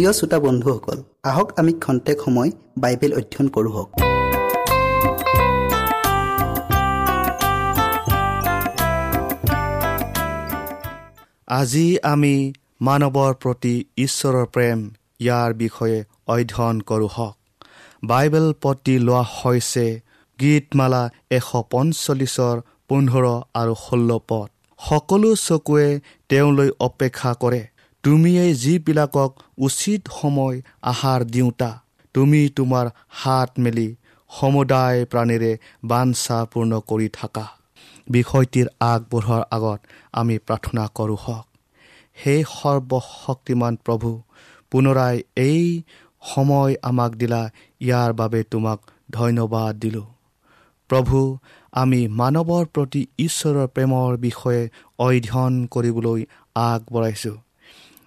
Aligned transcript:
প্ৰিয় 0.00 0.14
শ্ৰোতা 0.18 0.38
বন্ধুসকল 0.38 0.98
আহক 1.30 1.48
আমি 1.60 1.72
খন্তেক 1.84 2.18
সময় 2.24 2.50
বাইবেল 2.82 3.12
অধ্যয়ন 3.18 3.48
কৰোঁ 3.54 3.72
হওক। 3.76 3.88
আজি 11.58 11.86
আমি 12.12 12.34
মানৱৰ 12.86 13.32
প্ৰতি 13.42 13.74
ঈশ্বৰৰ 14.04 14.46
প্ৰেম 14.54 14.78
ইয়াৰ 15.20 15.50
বিষয়ে 15.62 15.98
অধ্যয়ন 16.32 16.76
কৰোঁ 16.90 17.10
হওক। 17.16 17.36
বাইবেল 18.04 18.46
পতি 18.62 18.94
লোৱা 18.98 19.22
হৈছে 19.36 19.86
গীতমালা 20.38 21.02
এশ 21.38 21.48
পঞ্চল্লিছৰ 21.72 22.56
পোন্ধৰ 22.88 23.24
আৰু 23.60 23.74
ষোল্ল 23.84 24.10
পদ। 24.28 24.48
সকলো 24.80 25.30
চকুৱে 25.46 25.88
তেওঁলৈ 26.28 26.70
অপেক্ষা 26.88 27.32
কৰে। 27.42 27.62
তুমিয়েই 28.04 28.54
যিবিলাকক 28.54 29.30
উচিত 29.58 30.00
সময় 30.20 30.56
আহাৰ 30.82 31.20
দিওঁতা 31.24 31.70
তুমি 32.14 32.40
তোমাৰ 32.56 32.86
হাত 33.08 33.50
মেলি 33.58 33.88
সমুদায় 34.30 35.04
প্ৰাণীৰে 35.04 35.52
বাঞ্ছা 35.84 36.38
পূৰ্ণ 36.44 36.72
কৰি 36.80 37.08
থাকা। 37.12 37.44
বিষয়টিৰ 38.10 38.66
আগবঢ়োৱাৰ 38.80 39.42
আগত 39.50 39.80
আমি 40.12 40.36
প্ৰাৰ্থনা 40.38 40.84
কৰোঁ 40.94 41.18
হওক। 41.24 41.46
সেই 42.16 42.40
সৰ্বশক্তিমান 42.52 43.74
প্ৰভু 43.84 44.10
পুনৰাই 44.70 45.16
এই 45.36 45.82
সময় 46.22 46.72
আমাক 46.82 47.12
দিলা 47.14 47.42
ইয়াৰ 47.80 48.10
বাবে 48.12 48.40
তোমাক 48.50 48.78
ধন্যবাদ 49.10 49.72
দিলোঁ। 49.78 50.08
প্ৰভু 50.90 51.18
আমি 51.72 52.00
মানৱৰ 52.20 52.64
প্ৰতি 52.74 53.02
ঈশ্বৰৰ 53.18 53.66
প্ৰেমৰ 53.66 54.10
বিষয়ে 54.16 54.62
অধ্যয়ন 54.98 55.54
কৰিবলৈ 55.66 56.20
আগবঢ়াইছোঁ। 56.54 57.36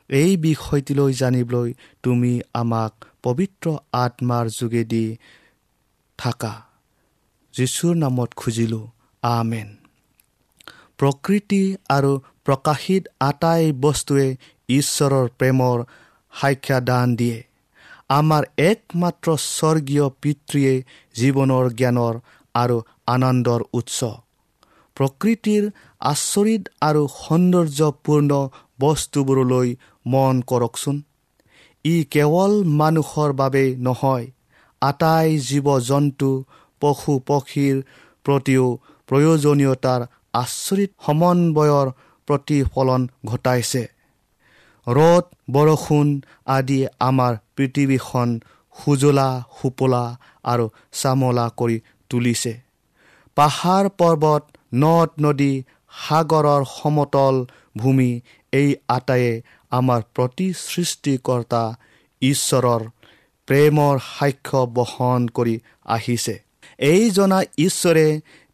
এই 0.10 0.38
বিষয়টিলৈ 0.38 1.14
জানিবলৈ 1.14 1.74
তুমি 2.04 2.42
আমাক 2.54 3.06
পবিত্ৰ 3.24 3.78
আত্মাৰ 3.94 4.50
যোগেদি 4.50 5.18
থাকা। 6.18 6.62
যীশুৰ 7.54 7.96
নামত 7.96 8.30
খুজিলোঁ 8.36 8.88
আমেন। 9.24 9.76
প্ৰকৃতি 10.98 11.76
আৰু 11.90 12.20
প্ৰকাশিত 12.46 13.04
আটাই 13.20 13.72
বস্তুৱে 13.72 14.38
ঈশ্বৰৰ 14.70 15.28
প্ৰেমৰ 15.28 15.84
সাক্ষাদান 16.34 17.16
দিয়ে। 17.16 17.44
আমাৰ 18.10 18.44
একমাত্ৰ 18.58 19.38
স্বৰ্গীয় 19.38 20.10
পিতৃয়ে 20.22 20.84
জীৱনৰ 21.16 21.70
জ্ঞানৰ 21.70 22.20
আৰু 22.56 22.82
আনন্দৰ 23.08 23.62
উৎস। 23.74 24.04
প্ৰকৃতিৰ 24.96 25.72
আচৰিত 26.00 26.64
আৰু 26.82 27.08
সৌন্দৰ্যপূৰ্ণ 27.08 28.50
বস্তুবোৰলৈ 28.80 29.76
মন 30.06 30.36
কৰকচোন। 30.50 30.98
ই 31.86 31.96
কেৱল 32.14 32.54
মানুহৰ 32.80 33.30
বাবেই 33.34 33.70
নহয় 33.86 34.26
আটাই 34.82 35.28
জীৱ 35.48 35.68
জন্তু 35.90 36.30
পশু 36.82 37.14
পক্ষীৰ 37.28 37.76
প্ৰতিও 38.26 38.66
প্ৰয়োজনীয়তাৰ 39.10 40.02
আচৰিত 40.34 40.92
সমন্বয়ৰ 41.06 41.88
প্ৰতিফলন 42.28 43.02
ঘটাইছে। 43.26 43.84
ৰ'দ 44.88 45.26
বৰষুণ 45.52 46.08
আদি 46.48 46.80
আমাৰ 47.00 47.34
পৃথিৱীখন 47.56 48.30
সুজলা 48.76 49.30
সুপলা 49.58 50.04
আৰু 50.44 50.66
চামলা 51.02 51.46
কৰি 51.58 51.78
তুলিছে। 52.10 52.54
পাহাৰ 53.38 53.86
পৰ্বত 54.00 54.44
নদ 54.74 55.10
নদী 55.22 55.54
সাগৰৰ 55.94 56.62
সমতল 56.76 57.36
ভূমি 57.78 58.12
এই 58.54 58.70
আটাইয়ে 58.88 59.42
আমাৰ 59.80 60.02
প্ৰতি 60.16 60.48
সৃষ্টিকৰ্তা 60.68 61.64
ঈশ্বৰৰ 62.22 62.84
প্ৰেমৰ 63.48 63.96
সাক্ষ্য 64.10 64.62
বহন 64.78 65.22
কৰি 65.38 65.56
আহিছে। 65.96 66.36
এই 66.92 67.04
জনা 67.10 67.40
ঈশ্বৰে 67.58 68.08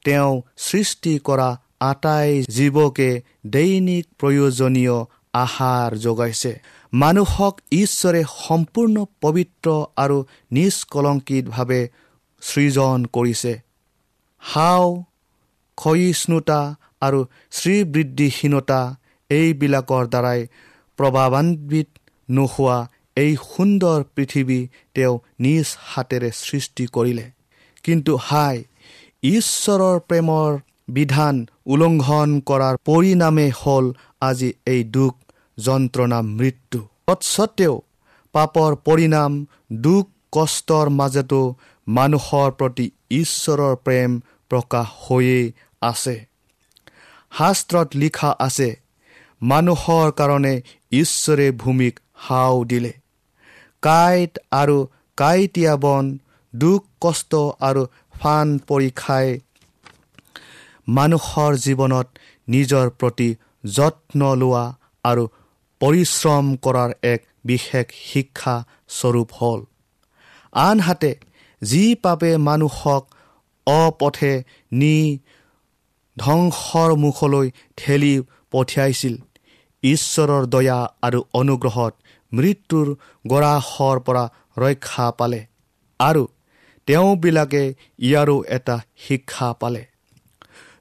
তেওঁ 0.05 0.33
সৃষ্টি 0.57 1.13
কৰা 1.27 1.49
আটাই 1.81 2.29
জীৱকে 2.55 3.09
দৈনিক 3.45 4.05
প্ৰয়োজনীয় 4.19 4.97
আহাৰ 5.33 5.89
যোগাইছে। 5.97 6.51
মানুহক 6.93 7.55
ঈশ্বৰে 7.71 8.21
সম্পূৰ্ণ 8.45 8.95
পবিত্ৰ 9.21 9.67
আৰু 9.97 10.17
নিষ্কলংকিতভাৱে 10.51 11.81
সৃজন 12.41 12.99
কৰিছে। 13.13 13.53
হাও 14.43 14.85
ক্ষয়িষ্ণুতা 15.77 16.61
আৰু 17.01 17.19
শ্ৰীবৃদ্ধিহীনতা 17.51 18.81
এইবিলাকৰ 19.29 20.03
দ্বাৰাই 20.13 20.41
প্ৰভাৱান্বিত 20.99 21.89
নোহোৱা 22.29 22.77
এই 23.17 23.31
সুন্দৰ 23.43 23.99
পৃথিৱী 24.15 24.59
তেওঁ 24.95 25.15
নিজ 25.45 25.67
হাতেৰে 25.91 26.29
সৃষ্টি 26.39 26.85
কৰিলে। 26.95 27.25
কিন্তু 27.85 28.13
হাই 28.27 28.55
ঈশ্বৰৰ 29.23 29.97
প্ৰেমৰ 30.09 30.49
বিধান 30.97 31.35
উলংঘন 31.73 32.29
কৰাৰ 32.49 32.75
পৰিণামে 32.89 33.47
হ'ল 33.61 33.85
আজি 34.27 34.49
এই 34.73 34.81
দুখ 34.95 35.13
যন্ত্ৰণা 35.57 36.19
মৃত্যু। 36.37 36.79
তৎসত্বেও 37.07 37.75
পাপৰ 38.35 38.71
পৰিণাম 38.87 39.31
দুখ 39.85 40.05
কষ্টৰ 40.35 40.87
মাজতো 40.99 41.41
মানুহৰ 41.87 42.49
প্ৰতি 42.59 42.85
ঈশ্বৰৰ 43.19 43.75
প্ৰেম 43.85 44.11
প্ৰকাশ 44.51 44.87
হৈয়ে 45.05 45.41
আছে। 45.81 46.15
শাস্ত্ৰত 47.31 47.89
লিখা 48.01 48.29
আছে 48.47 48.69
মানুহৰ 49.41 50.11
কাৰণে 50.11 50.61
ঈশ্বৰে 50.91 51.51
ভূমিক 51.51 51.99
হাও 52.15 52.63
দিলে। 52.63 52.93
কাঁইট 53.81 54.39
আৰু 54.51 54.87
কাঁইটীয়া 55.17 55.75
বন 55.75 56.17
দুখ 56.55 56.81
কষ্ট 57.01 57.35
আৰু 57.59 57.85
ফান 58.19 58.47
পৰীক্ষাই 58.67 59.39
মানুহৰ 60.87 61.51
জীৱনত 61.55 62.07
নিজৰ 62.49 62.89
প্ৰতি 62.89 63.29
যত্ন 63.75 64.35
লোৱা 64.35 64.65
আৰু 65.03 65.23
পৰিশ্ৰম 65.81 66.45
কৰাৰ 66.55 66.91
এক 67.03 67.21
বিশেষ 67.45 67.85
শিক্ষা 68.03 68.55
স্বৰূপ 68.89 69.29
হ'ল। 69.31 69.59
আনহাতে 70.53 71.11
যি 71.61 71.95
পাপে 71.95 72.37
মানুহক 72.37 73.03
অপথে 73.67 74.43
নি 74.71 75.19
ধ্বংসৰ 76.17 76.89
মুখলৈ 76.95 77.47
ঠেলি 77.77 78.21
পঠিয়াইছিল 78.51 79.15
ঈশ্বৰৰ 79.83 80.43
দয়া 80.45 80.79
আৰু 81.01 81.19
অনুগ্ৰহত 81.33 81.93
মৃত্যুৰ 82.31 82.87
গৰাহৰ 83.25 83.97
পৰা 83.99 84.23
ৰক্ষা 84.57 85.07
পালে 85.11 85.41
আৰু 85.99 86.23
তেওঁবিলাকে 86.87 87.63
ইয়াৰো 87.99 88.37
এটা 88.47 88.75
শিক্ষা 89.07 89.49
পালে। 89.53 89.83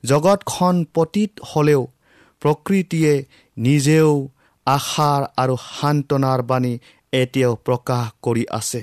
জগতখন 0.05 0.77
পতীত 0.95 1.33
হ'লেও 1.51 1.83
প্ৰকৃতিয়ে 2.43 3.15
নিজেও 3.57 4.13
আশাৰ 4.67 5.23
আৰু 5.37 5.55
সান্তনাৰ 5.71 6.41
বাণী 6.43 6.75
এতিয়াও 7.13 7.55
প্ৰকাশ 7.67 8.05
কৰি 8.23 8.45
আছে। 8.51 8.83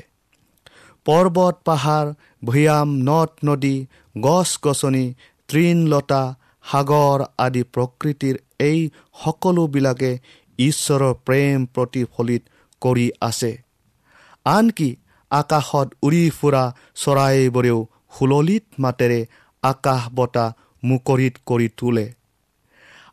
পৰ্বত 1.05 1.55
পাহাৰ 1.65 2.05
ভৈয়াম 2.45 2.89
নদ 3.07 3.31
নদী 3.45 3.77
গছ 4.21 4.49
গছনি 4.61 5.05
তৃণলতা 5.49 6.23
সাগৰ 6.65 7.19
আদি 7.37 7.63
প্ৰকৃতিৰ 7.73 8.35
এই 8.59 8.79
সকলোবিলাকে 9.23 10.11
ঈশ্বৰৰ 10.59 11.13
প্ৰেম 11.25 11.57
প্ৰতিফলিত 11.75 12.43
কৰি 12.81 13.07
আছে। 13.21 13.51
আনকি 14.45 14.89
আকাশত 15.31 15.87
উৰি 16.03 16.23
ফুৰা 16.29 16.63
চৰাইবোৰেও 16.95 17.79
সুললিত 18.17 18.65
মাতেৰে 18.79 19.19
আকাশ 19.63 20.01
বতাহ 20.15 20.53
মুকৰিত 20.83 21.35
কৰি 21.45 21.67
তোলে। 21.77 22.05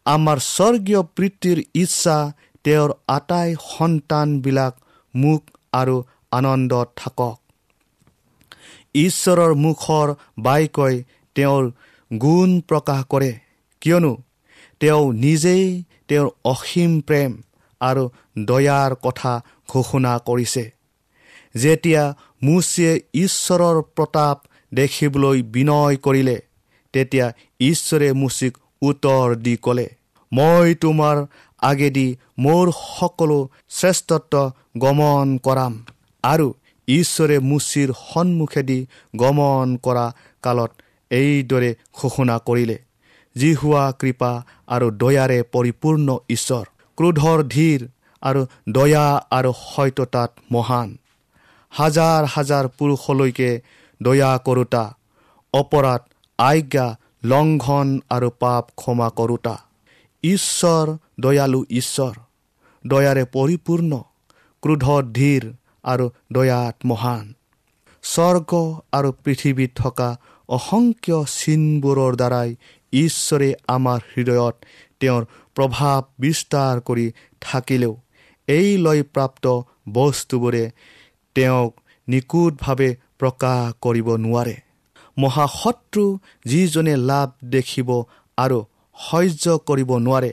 আমাৰ 0.07 0.39
স্বৰ্গীয় 0.47 1.03
পিতৃৰ 1.17 1.59
ইচ্ছা 1.75 2.17
তেওঁৰ 2.65 2.91
আটাই 3.09 3.49
সন্তানবিলাক 3.69 4.75
মুখ 5.15 5.41
আৰু 5.73 5.97
আনন্দত 6.31 6.89
থাকক। 6.97 7.39
ঈশ্বৰৰ 8.95 9.53
মুখৰ 9.65 10.09
বাক্যই 10.39 10.97
তেওঁৰ 11.37 11.65
গুণ 12.11 12.51
প্ৰকাশ 12.69 13.01
কৰে। 13.09 13.33
কিয়নো 13.83 14.13
তেওঁ 14.81 15.05
নিজেই 15.25 15.67
তেওঁৰ 16.13 16.29
অসীম 16.45 17.01
প্ৰেম 17.01 17.33
আৰু 17.81 18.05
দয়াৰ 18.47 18.95
কথা 19.03 19.33
ঘোষণা 19.69 20.13
কৰিছে। 20.27 20.65
যেতিয়া 21.55 22.03
মুচিয়ে 22.43 22.93
ঈশ্বৰৰ 23.15 23.81
প্ৰতাপ 23.97 24.37
দেখিবলৈ 24.75 25.43
বিনয় 25.55 25.97
কৰিলে 25.97 26.37
তেতিয়া 26.95 27.27
ঈশ্বৰে 27.61 28.09
মুচিক 28.13 28.59
উত্তৰ 28.83 29.35
দি 29.37 29.55
ক'লে 29.57 29.89
মই 30.33 30.75
তোমাৰ 30.75 31.17
আগেদি 31.63 32.09
মোৰ 32.39 32.71
সকলো 32.79 33.39
শ্ৰেষ্ঠত্ব 33.71 34.35
গমন 34.79 35.37
কৰাম 35.47 35.75
আৰু 36.25 36.49
ঈশ্বৰে 36.89 37.37
মুচিৰ 37.51 37.93
সন্মুখেদি 37.99 38.79
গমন 39.17 39.77
কৰা 39.83 40.07
কালত 40.43 40.71
এইদৰে 41.11 41.71
ঘোষণা 41.93 42.39
কৰিলে। 42.39 42.77
যি 43.37 43.55
হোৱা 43.55 43.93
কৃপা 43.99 44.33
আৰু 44.67 44.91
দয়াৰে 44.91 45.43
পৰিপূৰ্ণ 45.53 46.19
ঈশ্বৰ। 46.29 46.65
ক্ৰোধৰ 46.99 47.43
ধীৰ 47.43 47.81
আৰু 48.23 48.47
দয়া 48.69 49.07
আৰু 49.31 49.53
সত্যতাত 49.53 50.31
মহান। 50.51 50.97
হাজাৰ 51.71 52.25
হাজাৰ 52.25 52.69
পুৰুষলৈকে 52.69 53.61
দয়া 54.03 54.39
কৰোতা 54.39 54.85
অপৰাধ 55.55 56.03
আজ্ঞা 56.39 56.87
লংঘন 57.25 58.01
আৰু 58.11 58.31
পাপ 58.39 58.65
ক্ষমা 58.77 59.09
কৰোতা। 59.11 59.57
ঈশ্বৰ 60.25 60.87
দয়ালু 61.21 61.65
ঈশ্বৰ 61.71 62.15
দয়াৰে 62.87 63.25
পৰিপূৰ্ণ 63.25 64.03
ক্ৰোধ 64.63 64.87
ধীৰ 65.13 65.53
আৰু 65.85 66.11
দয়াত 66.33 66.77
মহান। 66.85 67.35
স্বৰ্গ 68.03 68.51
আৰু 68.93 69.13
পৃথিৱীত 69.25 69.71
থকা 69.75 70.17
অসংখ্য 70.49 71.25
চিনবোৰৰ 71.29 72.17
দ্বাৰাই 72.17 72.57
ঈশ্বৰে 72.93 73.55
আমাৰ 73.69 74.01
হৃদয়ত 74.17 74.55
তেওঁৰ 75.01 75.23
প্ৰভাৱ 75.55 76.03
বিস্তাৰ 76.19 76.81
কৰি 76.81 77.07
থাকিলেও 77.41 77.95
এই 78.49 78.69
লয়প্ৰাপ্ত 78.79 79.47
বস্তুবোৰে 79.93 80.65
তেওঁক 81.35 81.73
নিখুঁটভাৱে 82.09 82.91
প্ৰকাশ 83.19 83.73
কৰিব 83.81 84.09
নোৱাৰে। 84.17 84.57
মহাশত্ৰু 85.19 86.05
যিজনে 86.45 86.97
লাভ 86.97 87.29
দেখিব 87.45 87.89
আৰু 88.37 88.59
সহ্য 88.97 89.59
কৰিব 89.59 89.91
নোৱাৰে 89.99 90.33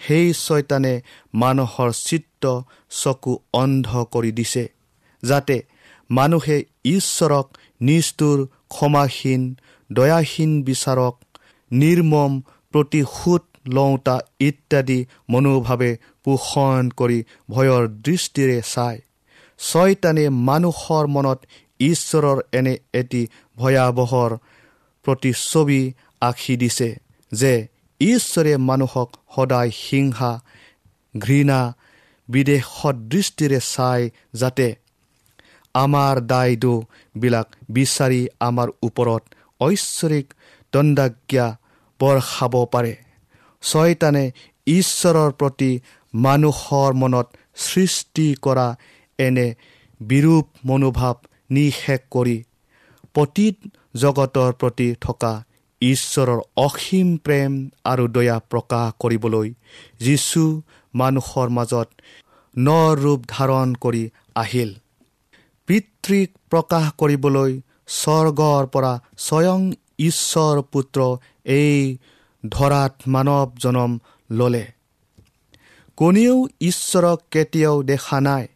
সেই 0.00 0.32
ছয়তানে 0.32 0.94
মানুহৰ 1.34 1.90
চিত্ৰ 2.04 2.46
চকু 2.90 3.32
অন্ধ 3.52 3.88
কৰি 4.04 4.30
দিছে 4.32 4.64
যাতে 5.22 5.56
মানুহে 6.10 6.56
ঈশ্বৰক 6.84 7.46
নিষ্ঠুৰ 7.80 8.38
ক্ষমাহীন 8.68 9.42
দয়াহীন 9.90 10.62
বিচাৰক 10.62 11.14
নিৰ্মম 11.70 12.32
প্ৰতিশোধ 12.72 13.42
লওঁতা 13.74 14.16
ইত্যাদি 14.40 14.98
মনোভাৱে 15.30 15.90
পোষণ 16.24 16.82
কৰি 16.96 17.18
ভয়ৰ 17.50 17.82
দৃষ্টিৰে 18.02 18.58
চায়। 18.74 18.98
ছয়তানে 19.60 20.24
মানুহৰ 20.48 21.04
মনত 21.06 21.38
ঈশ্বৰৰ 21.80 22.38
এনে 22.52 22.74
এটি 22.94 23.22
ভয়াৱহৰ 23.56 24.30
প্ৰতিচ্ছবি 25.04 25.80
আঁকি 26.20 26.54
দিছে 26.56 26.90
যে 27.32 27.52
ঈশ্বৰে 28.00 28.52
মানুহক 28.56 29.08
সদায় 29.34 29.70
হিংসা 29.82 30.32
ঘৃণা 31.14 31.60
বিদেশত 32.28 32.96
দৃষ্টিৰে 33.12 33.60
চাই 33.64 34.10
যাতে 34.34 34.68
আমাৰ 35.74 36.14
দায় 36.20 36.54
দোবিলাক 36.56 37.46
বিচাৰি 37.70 38.22
আমাৰ 38.40 38.68
ওপৰত 38.82 39.22
ঐশ্বৰিক 39.60 40.26
দণ্ডাজ্ঞা 40.76 41.46
বৰ্ষাব 42.00 42.54
পাৰে। 42.72 42.94
ছয়তানে 43.62 44.24
ঈশ্বৰৰ 44.66 45.30
প্ৰতি 45.40 45.70
মানুহৰ 46.14 46.90
মনত 47.02 47.26
সৃষ্টি 47.64 48.26
কৰা 48.44 48.68
এনে 49.18 49.48
বিৰূপ 50.00 50.46
মনোভাৱ 50.68 51.16
নিষেধ 51.50 52.02
কৰি 52.10 52.36
পতীত 53.14 53.56
জগতৰ 54.02 54.50
প্ৰতি 54.60 54.88
থকা 55.00 55.32
ঈশ্বৰৰ 55.82 56.40
অসীম 56.64 57.08
প্ৰেম 57.24 57.52
আৰু 57.84 58.04
দয়া 58.16 58.36
প্ৰকাশ 58.52 58.92
কৰিবলৈ 59.02 59.48
যীশু 60.00 60.42
মানুহৰ 60.94 61.48
মাজত 61.58 61.88
ন 62.56 62.68
ৰূপ 63.02 63.20
ধাৰণ 63.28 63.68
কৰি 63.84 64.04
আহিল। 64.36 64.70
পিতৃক 65.68 66.30
প্ৰকাশ 66.52 66.86
কৰিবলৈ 67.00 67.52
স্বৰ্গৰ 67.94 68.62
পৰা 68.74 68.92
স্বয়ং 69.26 69.60
ঈশ্বৰ 69.98 70.62
পুত্ৰ 70.62 71.16
এই 71.44 71.98
ধৰাত 72.48 72.94
মানৱ 73.06 73.46
জনম 73.58 73.98
ল'লে। 74.30 74.66
কোনেও 75.96 76.48
ঈশ্বৰক 76.60 77.22
কেতিয়াও 77.30 77.82
দেখা 77.82 78.20
নাই। 78.20 78.46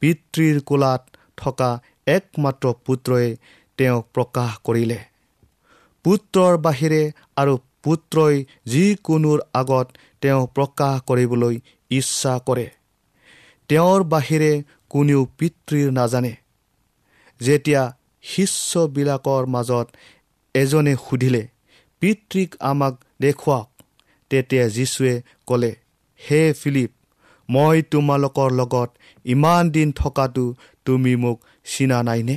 পিতৃৰ 0.00 0.60
কোলাত 0.60 1.06
থকা 1.36 1.80
একমাত্ৰ 2.06 2.72
পুত্ৰই 2.86 3.36
তেওঁক 3.76 4.08
প্ৰকাশ 4.14 4.58
কৰিলে। 4.64 4.98
পুত্ৰৰ 6.04 6.56
বাহিৰে 6.56 7.12
আৰু 7.36 7.58
পুত্ৰই 7.82 8.44
যিকোনোৰ 8.66 9.40
আগত 9.54 9.88
তেওঁ 10.20 10.46
প্ৰকাশ 10.46 11.00
কৰিবলৈ 11.00 11.60
ইচ্ছা 11.90 12.38
কৰে। 12.38 12.70
তেওঁৰ 13.68 14.04
বাহিৰে 14.04 14.62
কোনেও 14.88 15.28
পিতৃৰ 15.38 15.92
নাজানে। 15.92 16.34
যেতিয়া 17.40 17.96
শিষ্যবিলাকৰ 18.22 19.46
মাজত 19.46 19.88
এজনে 20.54 20.96
সুধিলে 20.96 21.48
পিতৃক 22.00 22.54
আমাক 22.60 23.04
দেখুৱাওক। 23.20 23.70
তেতিয়া 24.30 24.68
যীশুৱে 24.68 25.22
ক'লে 25.46 25.76
হে 26.30 26.52
ফিলিপ 26.52 26.90
মই 27.50 27.82
তোমালোকৰ 27.82 28.50
লগত 28.50 28.90
ইমান 29.24 29.70
দিন 29.70 29.92
থকাটো 29.92 30.54
তুমি 30.84 31.16
মোক 31.16 31.38
চিনা 31.64 32.02
নাইনে? 32.02 32.36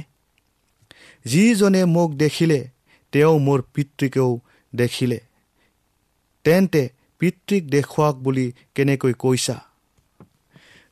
যিজনে 1.25 1.86
মোক 1.86 2.13
দেখিলে 2.13 2.69
তেওঁ 3.12 3.39
মোৰ 3.39 3.62
পিতৃকেও 3.74 4.39
দেখিলে। 4.75 5.19
তেন্তে 6.43 6.89
পিতৃক 7.19 7.63
দেখুৱাওক 7.67 8.15
বুলি 8.15 8.51
কেনেকৈ 8.75 9.13
কৈছা? 9.13 9.57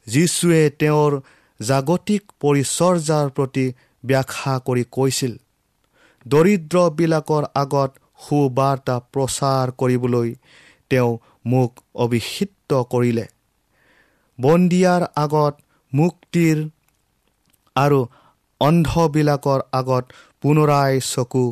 যীশুৱে 0.08 0.70
তেওঁৰ 0.70 1.22
জাগতিক 1.62 2.24
পৰিচৰ্যাৰ 2.41 3.29
প্ৰতি 3.29 3.74
ব্যাখ্যা 4.05 4.60
কৰি 4.65 4.84
কৈছিল 4.91 5.38
দৰিদ্ৰবিলাকৰ 6.25 7.44
আগত 7.55 7.91
সুবাৰ্তা 8.25 8.96
প্ৰচাৰ 9.13 9.72
কৰিবলৈ 9.79 10.29
তেওঁ 10.89 11.12
মোক 11.46 11.72
অভিষিক্ত 11.96 12.72
কৰিলে। 12.91 13.25
বন্দিয়াৰ 14.39 15.03
আগত 15.15 15.53
মুক্তিৰ 15.94 16.58
আৰু 17.75 18.00
অন্ধবিলাকৰ 18.62 19.62
আগত 19.72 20.03
পুনৰাই 20.41 20.94
চকু 21.12 21.46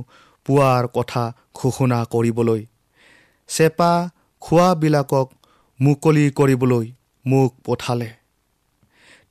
পোৱাৰ 0.46 0.84
কথা 0.88 1.24
ঘোষণা 1.56 2.00
কৰিবলৈ 2.14 2.62
চেপা 3.50 3.92
খোৱাবিলাকক 4.42 5.28
মুকলি 5.80 6.26
কৰিবলৈ 6.32 6.86
মোক 7.26 7.52
পঠালে। 7.66 8.10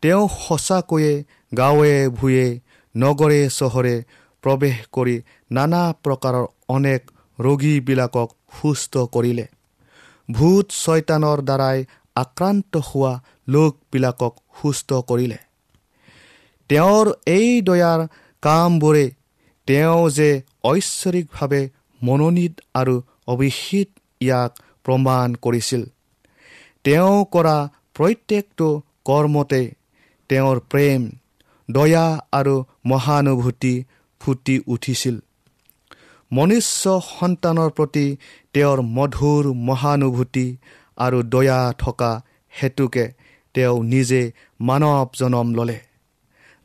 তেওঁ 0.02 0.22
সঁচাকৈয়ে 0.38 1.12
গাঁৱে 1.56 1.94
ভূঞে 2.08 2.46
নগৰে 2.94 3.40
চহৰে 3.50 3.96
প্ৰৱেশ 4.42 4.76
কৰি 4.92 5.16
নানা 5.50 5.82
প্ৰকাৰৰ 6.04 6.46
অনেক 6.68 7.10
ৰোগীবিলাকক 7.38 8.28
সুস্থ 8.60 8.94
কৰিলে। 9.14 9.46
ভূত 10.28 10.66
ছয়তানৰ 10.82 11.38
দ্বাৰাই 11.42 11.78
আক্ৰান্ত 12.16 12.72
হোৱা 12.88 13.12
লোকবিলাকক 13.48 14.34
সুস্থ 14.60 14.90
কৰিলে। 15.08 15.38
তেওঁৰ 16.70 17.06
এই 17.26 17.48
দয়াৰ 17.62 18.00
কামবোৰে 18.42 19.06
তেওঁ 19.68 20.10
যে 20.10 20.30
ঐশ্বৰিকভাৱে 20.64 21.62
মনোনীত 22.00 22.54
আৰু 22.74 22.94
অভিষিত 23.26 23.88
ইয়াক 24.20 24.52
প্ৰমাণ 24.84 25.28
কৰিছিল। 25.42 25.82
তেওঁ 26.84 27.16
কৰা 27.32 27.56
প্ৰত্যেকটো 27.94 28.68
কৰ্মতে 29.04 29.62
তেওঁৰ 30.30 30.56
প্ৰেম 30.70 31.00
দয়া 31.68 32.06
আৰু 32.32 32.54
মহানুভূতি 32.86 33.74
ফুটি 34.22 34.54
উঠিছিল। 34.74 35.16
মনুষ্য 36.32 36.82
সন্তানৰ 37.08 37.70
প্ৰতি 37.76 38.06
তেওঁৰ 38.54 38.78
মধুৰ 38.96 39.44
মহানুভূতি 39.68 40.46
আৰু 40.98 41.18
দয়া 41.34 41.60
থকা 41.82 42.12
হেতুকে 42.52 43.04
তেওঁ 43.54 43.76
নিজে 43.92 44.22
মানৱ 44.68 45.08
জনম 45.20 45.48
ল'লে 45.56 45.78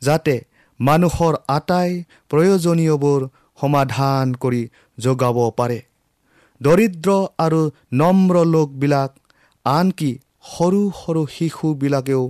যাতে 0.02 0.36
মানুহৰ 0.80 1.34
আটাই 1.58 1.90
প্ৰয়োজনীয়বোৰ 2.32 3.22
সমাধান 3.60 4.26
কৰি 4.44 4.62
যোগাব 4.98 5.38
পাৰে। 5.60 5.80
দৰিদ্ৰ 6.62 7.10
আৰু 7.46 7.62
নম্ৰ 8.02 8.36
লোকবিলাক 8.54 9.12
আনকি 9.66 10.12
সৰু 10.52 10.82
সৰু 11.00 11.22
শিশুবিলাকেও 11.36 12.24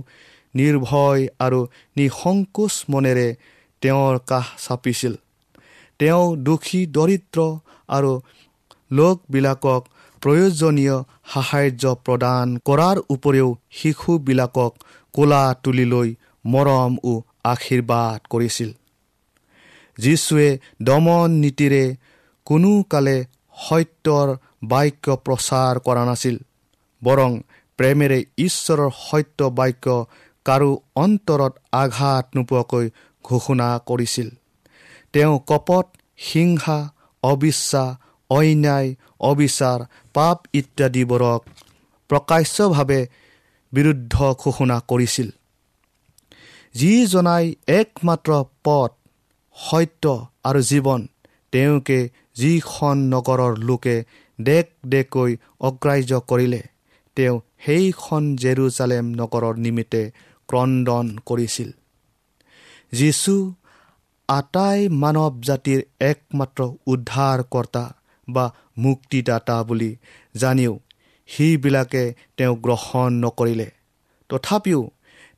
নিৰ্ভয় 0.54 1.22
আৰু 1.44 1.60
নিসংকোচ 1.96 2.74
মনেৰে 2.92 3.28
তেওঁৰ 3.82 4.14
কাষ 4.26 4.46
চাপিছিল। 4.64 5.14
তেওঁ 6.00 6.24
দুখী 6.36 6.80
দৰিদ্ৰ 6.96 7.38
আৰু 7.88 8.12
লোকবিলাকক 8.90 9.82
প্ৰয়োজনীয় 10.22 10.96
সাহাৰ্য 11.32 11.84
প্ৰদান 12.04 12.46
কৰাৰ 12.64 12.96
উপৰিও 13.14 13.48
শিশুবিলাকক 13.70 14.72
কোলা 15.14 15.42
তুলি 15.62 15.84
লৈ 15.84 16.08
মৰম 16.44 16.92
ও 17.04 17.12
আশীৰ্বাদ 17.44 18.18
কৰিছিল। 18.30 18.70
যীশুৱে 19.98 20.48
দমন 20.82 21.30
নীতিৰে 21.42 21.84
কোনো 22.46 22.72
কালে 22.82 23.16
সত্যৰ 23.58 24.28
বাক্য 24.64 25.06
প্ৰচাৰ 25.24 25.74
কৰা 25.86 26.02
নাছিল 26.04 26.36
বৰং 27.02 27.30
প্ৰেমেৰে 27.78 28.18
ঈশ্বৰৰ 28.38 28.90
সত্য 29.00 29.38
বাক্য 29.50 29.86
কাৰো 30.46 30.70
অন্তৰত 30.96 31.52
আঘাত 31.72 32.24
নোপোৱাকৈ 32.36 32.86
ঘোষণা 33.28 33.68
কৰিছিল। 33.88 34.28
তেওঁ 35.14 35.34
কপট 35.50 35.86
হিংসা 36.28 36.78
অবিশ্বাস 37.22 37.90
অন্যায় 38.30 38.88
অবিচাৰ 39.20 39.78
পাপ 40.14 40.38
ইত্যাদিবোৰক 40.52 41.40
প্ৰকাশ্যভাৱে 42.10 43.00
বিৰুদ্ধ 43.72 44.14
ঘোষণা 44.42 44.76
কৰিছিল। 44.90 45.28
যিজনাই 46.74 47.44
একমাত্ৰ 47.78 48.30
পথ 48.64 48.90
সত্য 49.56 50.04
আৰু 50.44 50.60
জীৱন 50.70 51.00
তেওঁকে 51.52 51.98
যিখন 52.34 52.96
নগৰৰ 53.14 53.52
লোকে 53.68 53.96
দেক 54.38 54.66
দেকৈ 54.86 55.30
অগ্ৰাহ্য 55.60 56.12
কৰিলে 56.30 56.62
তেওঁ 57.16 57.36
সেইখন 57.64 58.22
জেৰুজালেম 58.36 59.06
নগৰৰ 59.20 59.54
নিমিত্তে 59.64 60.02
ক্ৰদন 60.48 61.06
কৰিছিল। 61.26 61.68
যীশু 62.92 63.54
আটাই 64.28 64.88
মানৱ 64.88 65.34
জাতিৰ 65.40 65.80
একমাত্ৰ 66.00 66.60
উদ্ধাৰকৰ্তা 66.86 67.84
বা 68.28 68.44
মুক্তিদাতা 68.78 69.56
বুলি 69.64 69.96
জানিও 70.36 70.80
সিবিলাকে 71.28 72.14
তেওঁ 72.36 72.56
গ্ৰহণ 72.56 73.10
নকৰিলে। 73.12 73.70
তথাপিও 74.28 74.90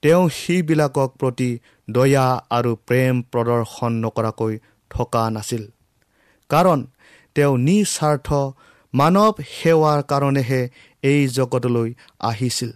তেওঁ 0.02 0.28
সিবিলাকক 0.28 1.11
প্ৰতি 1.19 1.59
দয়া 1.90 2.26
আৰু 2.50 2.76
প্ৰেম 2.76 3.23
প্ৰদৰ্শন 3.23 3.92
নকৰাকৈ 3.92 4.59
থকা 4.90 5.30
নাছিল। 5.30 5.64
কাৰণ 6.50 6.87
তেওঁ 7.35 7.54
নিস্বাৰ্থ 7.59 8.28
মানৱ 8.95 9.33
সেৱাৰ 9.49 10.00
কাৰণেহে 10.02 10.62
এই 11.02 11.28
জগতলৈ 11.28 11.95
আহিছিল। 12.21 12.71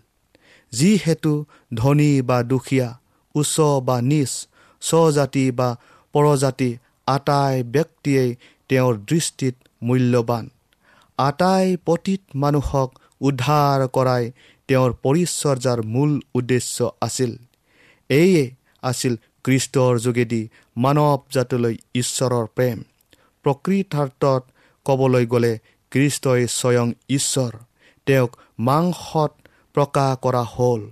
যিহেতু 0.72 1.32
ধনী 1.74 2.22
বা 2.22 2.42
দুখীয়া 2.42 2.88
উচ্চ 3.34 3.60
বা 3.60 3.96
নিচ 4.00 4.32
স্বজাতি 4.88 5.44
বা 5.58 5.68
পৰজাতি 6.14 6.70
আটাই 7.06 7.54
ব্যক্তিয়েই 7.74 8.30
তেওঁৰ 8.70 8.94
দৃষ্টিত 9.10 9.56
মূল্যৱান 9.82 10.44
আটাই 11.18 11.66
পতীত 11.86 12.22
মানুহক 12.42 12.90
উদ্ধাৰ 13.20 13.80
কৰাই 13.96 14.24
তেওঁৰ 14.68 14.90
পৰিচৰ্যাৰ 15.04 15.80
মূল 15.94 16.12
উদ্দেশ্য 16.34 16.76
আছিল। 17.00 17.32
এয়ে 18.10 18.44
আছিল 18.82 19.14
কৃষ্টৰ 19.44 19.92
যোগেদি 20.04 20.42
মানৱ 20.76 21.20
জাতিলৈ 21.34 21.74
ঈশ্বৰৰ 21.94 22.46
প্ৰেম। 22.56 22.78
প্ৰকৃতাৰ্থত 23.44 24.42
ক'বলৈ 24.86 25.24
গ'লে 25.26 25.52
কৃষ্টই 25.92 26.42
স্বয়ং 26.58 26.88
ঈশ্বৰ 27.08 27.52
তেওঁক 28.06 28.32
মাংসত 28.58 29.32
প্ৰকাশ 29.74 30.12
কৰা 30.24 30.42
হ'ল। 30.54 30.82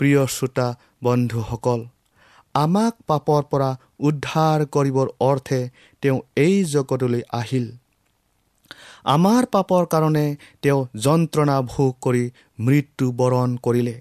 প্ৰিয় 0.00 0.22
শ্ৰোতা 0.26 0.68
বন্ধুসকল 1.02 1.80
আমাক 2.54 2.94
পাপৰ 3.06 3.46
পৰা 3.52 3.70
উদ্ধাৰ 4.08 4.64
কৰিবৰ 4.74 5.08
অৰ্থে 5.20 5.60
তেওঁ 6.02 6.18
এই 6.36 6.56
জগতলৈ 6.64 7.22
আহিল। 7.32 7.66
আমাৰ 9.04 9.46
পাপৰ 9.54 9.88
কাৰণে 9.94 10.26
তেওঁ 10.62 10.80
যন্ত্ৰণা 11.06 11.56
ভোগ 11.72 11.90
কৰি 12.02 12.24
মৃত্যু 12.60 13.10
বৰণ 13.12 13.56
কৰিলে। 13.62 13.96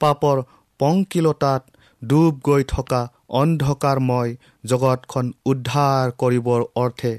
পাপৰ 0.00 0.42
পংকিলতাত 0.80 1.62
ডুব 2.02 2.34
গৈ 2.44 2.62
থকা 2.68 3.00
অন্ধকাৰময় 3.40 4.30
জগতখন 4.64 5.32
উদ্ধাৰ 5.46 6.12
কৰিবৰ 6.18 6.60
অৰ্থে 6.76 7.12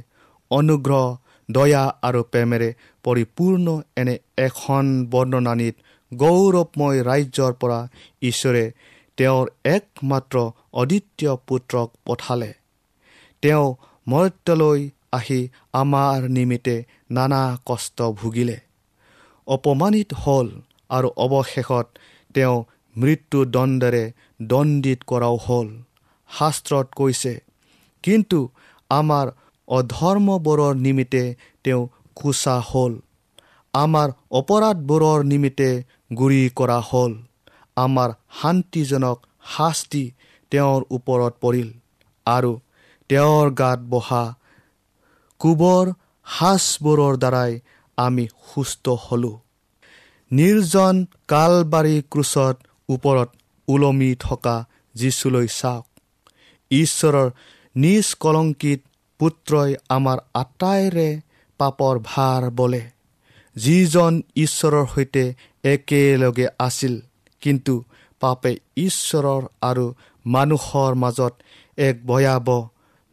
অনুগ্ৰহ 0.51 1.05
দয়া 1.49 1.83
আৰু 2.07 2.21
প্ৰেমেৰে 2.31 2.69
পৰিপূৰ্ণ 3.05 3.67
এনে 3.97 4.15
এখন 4.47 4.85
বৰ্ণনানীত 5.11 5.75
গৌৰৱময় 6.11 6.99
ৰাজ্যৰ 7.09 7.53
পৰা 7.61 7.79
ঈশ্বৰে 8.21 8.63
তেওঁৰ 9.17 9.45
একমাত্ৰ 9.65 10.35
অদ্বিতীয় 10.73 11.33
পুত্ৰক 11.47 11.89
পঠালে। 12.05 12.51
তেওঁ 13.43 13.67
মৰ্ত্যলৈ 14.07 14.89
আহি 15.11 15.39
আমাৰ 15.73 16.17
নিমিত্তে 16.29 16.75
নানা 17.11 17.41
কষ্ট 17.65 18.01
ভুগিলে। 18.19 18.57
অপমানিত 19.47 20.09
হ'ল 20.13 20.47
আৰু 20.89 21.07
অৱশেষত 21.17 21.87
তেওঁ 22.35 22.57
মৃত্যুদণ্ডেৰে 22.95 24.03
দণ্ডিত 24.41 24.99
কৰাও 25.07 25.35
হ'ল। 25.37 25.67
শাস্ত্ৰত 26.29 26.87
কৈছে 26.95 27.33
কিন্তু 28.03 28.39
আমাৰ 28.89 29.25
অধৰ্মবোৰৰ 29.67 30.75
নিমিত্তে 30.75 31.23
তেওঁ 31.63 31.81
কোচা 32.15 32.55
হ'ল। 32.59 32.93
আমাৰ 33.73 34.07
অপৰাধবোৰৰ 34.31 35.19
নিমিত্তে 35.23 35.69
গুৰি 36.17 36.41
কৰা 36.55 36.79
হ'ল। 36.79 37.13
আমাৰ 37.77 38.09
শান্তিজনক 38.41 39.17
শাস্তি 39.57 40.03
তেওঁৰ 40.51 40.81
ওপৰত 40.91 41.33
পৰিল 41.41 41.69
আৰু 42.25 42.51
তেওঁৰ 43.09 43.47
গাত 43.51 43.79
বহা 43.89 44.23
কোবৰ 45.39 45.85
সাজবোৰৰ 46.27 47.17
দ্বাৰাই 47.17 47.59
আমি 47.97 48.25
সুস্থ 48.49 48.89
হ'লোঁ। 48.89 49.37
নিৰ্জন 50.31 51.05
কালবাৰী 51.27 51.95
ক্ৰুচত 52.11 52.55
ওপৰত 52.89 53.29
ওলমি 53.67 54.15
থকা 54.19 54.55
যীচুলৈ 54.95 55.47
চাওক। 55.47 55.85
ঈশ্বৰৰ 56.71 57.29
নিজ 57.75 58.07
কলংকিত 58.15 58.81
পুত্ৰই 59.19 59.75
আমাৰ 59.89 60.17
আটাইৰে 60.33 61.09
পাপৰ 61.57 61.99
ভাৰ 62.03 62.49
বলে। 62.49 62.83
যিজন 63.55 64.21
ঈশ্বৰৰ 64.35 64.85
সৈতে 64.87 65.33
একেলগে 65.63 66.47
আছিল 66.59 67.01
কিন্তু 67.41 67.75
পাপে 68.21 68.51
ঈশ্বৰৰ 68.77 69.43
আৰু 69.61 69.85
মানুহৰ 70.25 70.95
মাজত 70.95 71.33
এক 71.77 71.95
ভয়াৱহ 72.05 72.59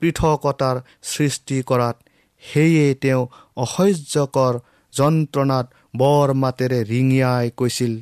পৃথকতাৰ 0.03 0.77
সৃষ্টি 1.03 1.63
কৰাত 1.63 1.97
সেয়ে 2.43 2.87
তেওঁ 2.95 3.23
অসহ্যকৰ 3.57 4.55
যন্ত্ৰণাত 4.93 5.67
বৰ 5.97 6.29
মাতেৰে 6.35 6.81
ৰিঙিয়াই 6.85 7.51
কৈছিল 7.57 7.95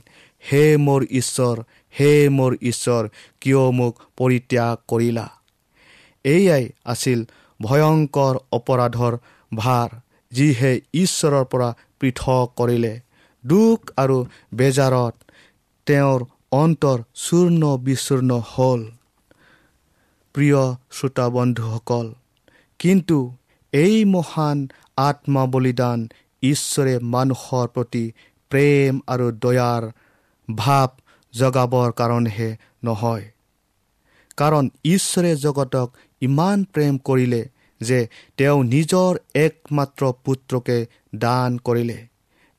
হে 0.45 0.65
মোৰ 0.77 1.03
ঈশ্বৰ 1.21 1.57
হে 1.95 2.11
মোৰ 2.29 2.53
ঈশ্বৰ 2.63 3.09
কিয় 3.41 3.63
মোক 3.71 3.95
পৰিত্যাগ 4.17 4.77
কৰিলা? 4.89 5.27
এয়াই 6.25 6.65
আছিল 6.85 7.21
ভয়ংকৰ 7.61 8.35
অপৰাধৰ 8.53 9.15
ভাৰ 9.53 9.89
যিহে 10.33 10.73
ঈশ্বৰৰ 10.95 11.45
পৰা 11.45 11.69
পৃথক 12.01 12.47
কৰিলে। 12.57 12.95
দুখ 13.45 13.79
আৰু 13.97 14.17
বেজাৰত 14.55 15.15
তেওঁৰ 15.87 16.21
অন্তৰ 16.53 16.99
চূৰ্ণ 17.15 17.63
বিচূৰ্ণ 17.87 18.31
হ'ল। 18.49 18.81
প্ৰিয় 20.35 20.61
শ্ৰোতা 20.91 21.27
বন্ধুসকল 21.29 22.07
কিন্তু 22.81 23.19
এই 23.73 23.97
মহান 24.05 24.59
আত্মা 24.97 25.43
বলিদান 25.47 25.99
ঈশ্বৰে 26.43 26.95
মানুহৰ 27.15 27.67
প্ৰতি 27.75 28.05
প্ৰেম 28.51 28.93
আৰু 29.13 29.27
দয়াৰ 29.45 29.83
ভাৱ 30.49 30.91
জগাবৰ 31.35 31.89
কাৰণেহে 31.93 32.51
নহয়। 32.85 33.25
কাৰণ 34.37 34.65
ঈশ্বৰে 34.85 35.33
জগতক 35.37 35.89
ইমান 36.23 36.59
প্ৰেম 36.73 36.95
কৰিলে 36.99 37.43
যে 37.81 38.01
তেওঁ 38.37 38.59
নিজৰ 38.65 39.13
একমাত্ৰ 39.35 40.03
পুত্ৰকে 40.25 40.79
দান 41.15 41.59
কৰিলে। 41.59 41.99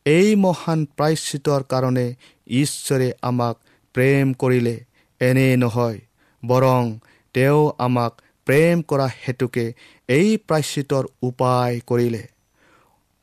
এই 0.06 0.36
মহান 0.36 0.80
প্ৰায়শ্চিতৰ 0.98 1.62
কাৰণে 1.72 2.08
ঈশ্বৰে 2.50 3.12
আমাক 3.22 3.58
প্ৰেম 3.94 4.34
কৰিলে 4.34 4.86
এনে 5.20 5.58
নহয় 5.58 6.00
বৰং 6.46 7.00
তেওঁ 7.34 7.72
আমাক 7.78 8.22
প্ৰেম 8.46 8.82
কৰা 8.82 9.08
হেতুকে 9.08 9.74
এই 10.08 10.38
প্ৰায়শ্চিতৰ 10.38 11.06
উপায় 11.22 11.80
কৰিলে। 11.88 12.28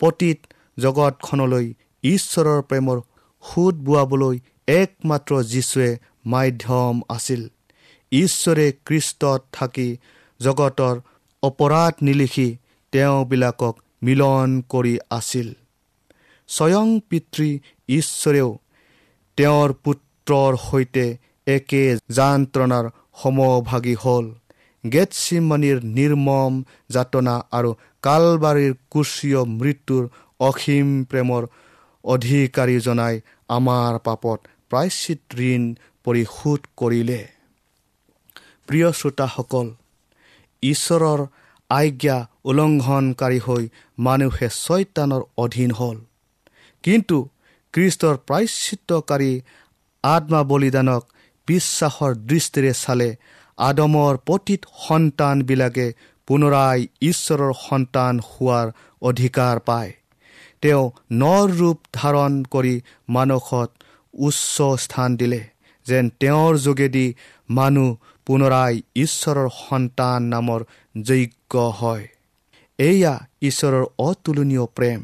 পতীত 0.01 0.39
জগতখনলৈ 0.79 1.75
ঈশ্বৰৰ 2.03 2.63
প্ৰেমৰ 2.63 3.01
সোঁত 3.43 3.75
বোৱাবলৈ 3.75 4.39
একমাত্ৰ 4.69 5.43
যীশুৱে 5.43 5.97
মাধ্যম 6.27 7.01
আছিল। 7.09 7.49
ঈশ্বৰে 8.13 8.73
কৃষ্টত 8.87 9.45
থাকি 9.53 9.97
জগতৰ 10.41 11.01
অপৰাধ 11.43 11.95
নিলিখি 12.03 12.57
তেওঁবিলাকক 12.93 13.77
মিলন 14.03 14.63
কৰি 14.69 14.99
আছিল। 15.11 15.55
স্বয়ং 16.49 17.01
পিতৃ 17.01 17.59
ঈশ্বৰেও 17.89 18.59
তেওঁৰ 19.39 19.73
পুত্ৰৰ 19.85 20.57
সৈতে 20.57 21.07
একে 21.47 21.83
যান্ত্ৰণাৰ 22.11 22.85
সমভাগী 23.23 23.95
হ'ল। 23.95 24.27
গেটচিমণিৰ 24.85 25.79
নিৰ্মম 25.97 26.53
যাতনা 26.91 27.35
আৰু 27.53 27.71
কালবাৰীৰ 28.03 28.73
কুচীয় 28.91 29.41
মৃত্যুৰ 29.61 30.05
অসীম 30.41 30.89
প্ৰেমৰ 31.05 31.43
অধিকাৰী 32.05 32.77
জনাই 32.81 33.15
আমাৰ 33.49 33.93
পাপত 33.99 34.39
প্ৰায়চিত 34.71 35.21
ঋণ 35.53 35.63
পৰিশোধ 36.05 36.61
কৰিলে। 36.77 37.21
প্ৰিয় 38.67 38.89
শ্ৰোতাসকল 38.93 39.67
ঈশ্বৰৰ 40.63 41.21
আজ্ঞা 41.71 42.17
উলংঘনকাৰী 42.45 43.39
হৈ 43.39 43.65
মানুহে 43.99 44.49
ছয়তানৰ 44.49 45.23
অধীন 45.37 45.71
হ'ল। 45.71 45.97
কিন্তু 46.85 47.17
কৃষ্টৰ 47.75 48.17
প্ৰায়চিত্ৰকাৰী 48.27 49.33
আত্মা 50.05 50.41
বলিদানক 50.51 51.03
বিশ্বাসৰ 51.49 52.13
দৃষ্টিৰে 52.31 52.73
চালে 52.75 53.11
আদমৰ 53.59 54.13
পতীত 54.27 54.63
সন্তানবিলাকে 54.87 55.87
পুনৰাই 56.29 56.79
ঈশ্বৰৰ 57.03 57.53
সন্তান 57.61 58.15
হোৱাৰ 58.29 58.67
অধিকাৰ 59.03 59.57
পায়। 59.69 59.93
তেওঁ 60.63 60.85
নৰ 61.13 61.47
ৰূপ 61.59 61.79
ধাৰণ 61.93 62.33
কৰি 62.53 62.75
মানুহত 63.09 63.71
উচ্চ 64.15 64.57
স্থান 64.85 65.17
দিলে 65.17 65.43
যেন 65.87 66.05
তেওঁৰ 66.21 66.53
যোগেদি 66.59 67.07
মানুহ 67.49 67.89
পুনৰাই 68.27 68.75
ঈশ্বৰৰ 68.97 69.49
সন্তান 69.57 70.21
নামৰ 70.35 70.61
যোগ্য 70.95 71.55
হয়। 71.81 72.05
এয়া 72.79 73.15
ঈশ্বৰৰ 73.49 73.85
অতুলনীয় 74.09 74.67
প্ৰেম 74.77 75.01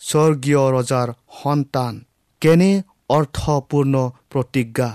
স্বৰ্গীয় 0.00 0.62
ৰজাৰ 0.76 1.08
সন্তান। 1.42 1.94
কেনে 2.40 2.82
অৰ্থপূৰ্ণ 3.08 4.10
প্ৰতিজ্ঞা? 4.30 4.90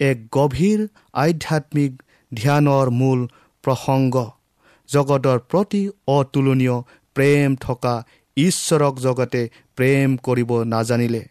এক 0.00 0.18
গভীৰ 0.32 0.80
আধ্যাত্মিক 1.12 1.92
ধ্যানৰ 2.32 2.90
মূল 2.90 3.20
প্ৰসংগ। 3.64 4.16
জগতৰ 4.88 5.38
প্ৰতি 5.50 5.82
অতুলনীয় 6.08 6.76
প্ৰেম 7.16 7.56
থকা 7.56 7.94
ঈশ্বৰক 8.36 8.94
জগতে 9.00 9.42
প্ৰেম 9.76 10.16
কৰিব 10.16 10.50
নাজানিলে। 10.64 11.22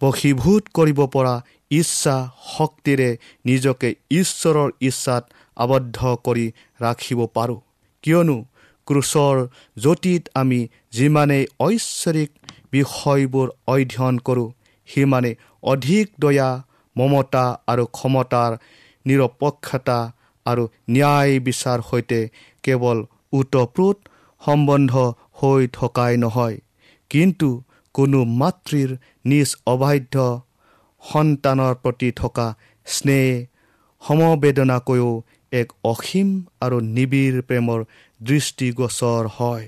বশীভূত 0.00 0.62
কৰিব 0.74 1.06
পৰা 1.06 1.34
ইচ্ছা 1.70 2.16
শক্তিৰে 2.58 3.10
নিজকে 3.44 3.88
ঈশ্বৰৰ 4.10 4.70
ইচ্ছাত 4.80 5.24
আবদ্ধ 5.56 5.98
কৰি 6.24 6.46
ৰাখিব 6.80 7.20
পাৰোঁ। 7.26 7.60
কিয়নো 8.02 8.36
ক্ৰুচৰ 8.86 9.36
জ্যোতিত 9.78 10.22
আমি 10.34 10.60
যিমানেই 10.90 11.44
ঐশ্বৰিক 11.60 12.30
বিষয়বোৰ 12.72 13.48
অধ্যয়ন 13.66 14.16
কৰোঁ। 14.26 14.48
সিমানেই 14.88 15.34
অধিক 15.62 16.06
দয়া 16.20 16.50
মমতা 16.96 17.44
আৰু 17.66 17.84
ক্ষমতাৰ 17.96 18.52
নিৰপেক্ষতা 19.06 19.98
আৰু 20.46 20.62
ন্যায় 20.90 21.34
বিচাৰ 21.40 21.78
সৈতে 21.90 22.20
কেৱল 22.64 22.98
ওতপ্ৰোত 23.32 23.96
সম্বন্ধ 24.42 24.92
হৈ 25.40 25.62
থকাই 25.72 26.12
নহয় 26.16 26.56
কিন্তু 27.10 27.48
কোনো 27.94 28.20
মাতৃৰ 28.40 28.90
নিজ 29.24 29.48
অবাধ্য 29.66 30.16
সন্তানৰ 31.02 31.74
প্ৰতি 31.82 32.10
থকা 32.16 32.46
স্নেহ 32.86 33.28
সমবেদনাকৈও 34.02 35.10
এক 35.52 35.68
অসীম 35.84 36.28
আৰু 36.60 36.76
নিবিড় 36.96 37.38
প্ৰেমৰ 37.48 37.80
দৃষ্টিগোচৰ 38.20 39.24
হয়। 39.36 39.66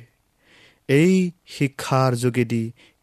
এই 0.88 1.14
শিক্ষাৰ 1.48 2.10
যোগেদি 2.14 2.64